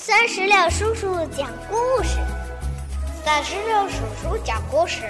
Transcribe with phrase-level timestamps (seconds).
[0.00, 2.20] 酸石榴叔叔讲故事，
[3.24, 5.02] 酸石榴叔叔讲故事，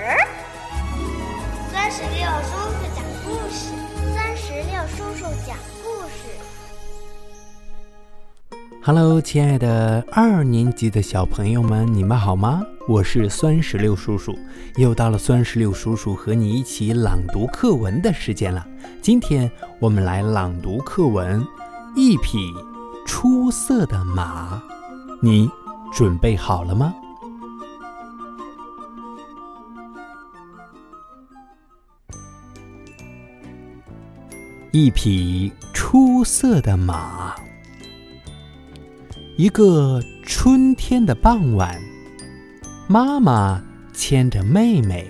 [1.71, 3.69] 酸石榴叔叔讲故事，
[4.15, 5.55] 酸石榴叔叔讲
[5.85, 6.17] 故事。
[8.82, 12.62] Hello，亲爱的二年级的小朋友们，你们好吗？
[12.89, 14.34] 我是酸石榴叔叔，
[14.77, 18.66] 又到了酸石榴叔叔和你一起朗读课文的时间了。
[19.02, 19.50] 今天
[19.80, 21.43] 我们来朗读课文
[21.95, 22.39] 《一匹
[23.07, 24.57] 出色的马》，
[25.21, 25.50] 你
[25.93, 26.95] 准备好了吗？
[34.71, 37.35] 一匹出色的马。
[39.37, 41.81] 一个春天的傍晚，
[42.87, 43.61] 妈妈
[43.93, 45.07] 牵着妹妹，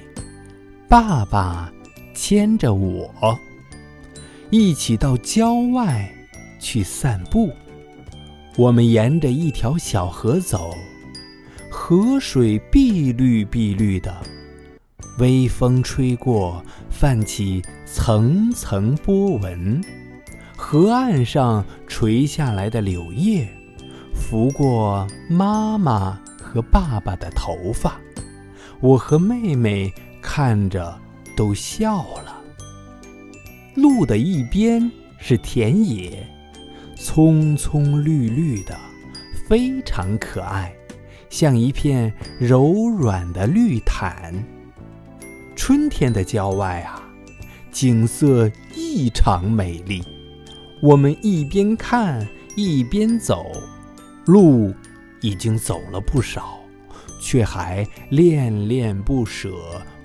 [0.89, 1.71] 爸爸
[2.15, 3.11] 牵着我，
[4.51, 6.11] 一起到郊外
[6.59, 7.51] 去散步。
[8.59, 10.75] 我们沿着一条小河走，
[11.71, 14.13] 河水碧绿碧绿的，
[15.21, 16.61] 微风吹过，
[16.91, 19.81] 泛起层层波纹。
[20.57, 23.49] 河岸上垂下来的柳叶。
[24.13, 28.01] 拂过妈妈和爸爸的头发，
[28.81, 31.01] 我和妹妹看着
[31.37, 32.43] 都笑了。
[33.77, 36.29] 路的一边是田野，
[37.01, 38.77] 葱葱绿绿的，
[39.49, 40.75] 非常可爱，
[41.31, 44.35] 像一片柔软的绿毯。
[45.55, 47.01] 春天的郊外啊，
[47.71, 50.03] 景色异常美丽。
[50.83, 52.27] 我们一边看
[52.57, 53.47] 一边走。
[54.27, 54.75] 路
[55.23, 56.59] 已经走了不少，
[57.21, 59.55] 却还恋恋不舍，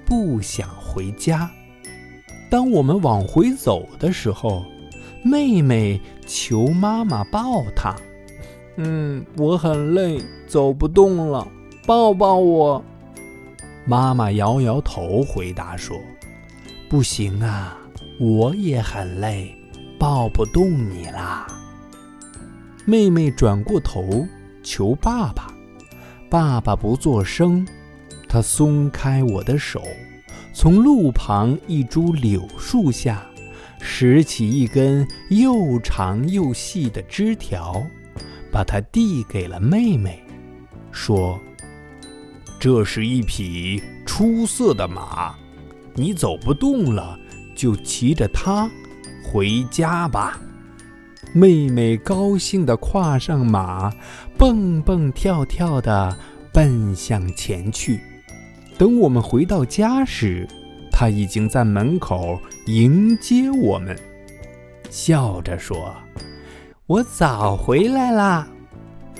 [0.06, 1.50] 不想回家。
[2.50, 4.64] 当我们往回走的时候，
[5.24, 7.96] 妹妹求妈妈抱她。
[8.76, 11.48] 嗯，我很累，走不动了，
[11.86, 12.84] 抱抱我。
[13.86, 15.98] 妈妈摇摇头，回答说
[16.90, 17.78] ：“不行啊，
[18.20, 19.56] 我也很累，
[20.00, 21.48] 抱不动你啦。”
[22.86, 24.28] 妹妹转过头
[24.64, 25.54] 求爸爸，
[26.30, 27.66] 爸爸不作声。
[28.28, 29.82] 他松开我的手，
[30.54, 33.24] 从路旁一株柳树下
[33.86, 37.86] 拾起一根又长又细的枝条，
[38.50, 40.24] 把它递给了妹妹，
[40.92, 41.38] 说
[42.58, 45.36] ：“这是一匹出色的马，
[45.96, 47.20] 你走不动了，
[47.56, 48.72] 就骑着它
[49.22, 50.40] 回家吧。”
[51.36, 53.92] 妹妹高兴地跨上马，
[54.38, 56.18] 蹦蹦跳跳地
[56.54, 58.00] 奔向前去。
[58.78, 60.48] 等我们回到家时，
[61.04, 63.94] 她已经在门口迎接我们，
[64.90, 65.94] 笑着说
[66.88, 68.48] ：“我早回来啦！”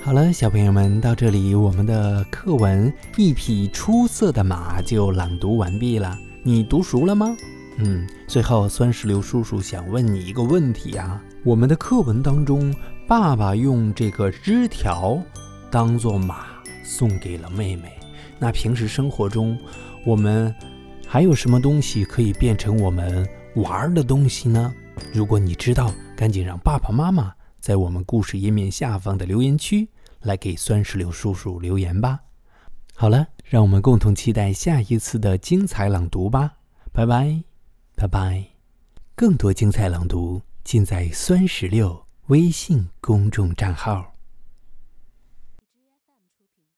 [0.00, 6.16] 好了，小朋友们，到这里，我们的课文《一匹出色的马》就朗读完毕了。
[6.42, 7.36] 你读熟了吗？
[7.76, 11.22] 嗯，最后酸石榴叔叔想问你一个问题啊。
[11.42, 12.74] 我们的课文当中，
[13.06, 15.22] 爸爸用这个枝条
[15.70, 16.46] 当做马
[16.82, 17.92] 送给了妹妹。
[18.38, 19.58] 那平时生活中，
[20.02, 20.54] 我们
[21.14, 24.74] 还有什么东西可以变成我们玩的东西呢？
[25.12, 29.88] 如果你知道，赶紧让爸爸妈妈在我们故事页面下方的留言区
[30.22, 32.18] 来给酸石榴叔叔留言吧。
[32.96, 36.52] 好了，让我们共同期待下一次的精彩朗读吧。
[36.90, 37.44] 拜拜，
[37.94, 38.44] 拜拜。
[39.14, 40.42] 更多精彩朗读。
[40.64, 44.13] 尽在酸石榴微信公众账号。